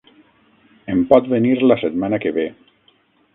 [0.93, 2.47] Em pot venir la setmana que ve.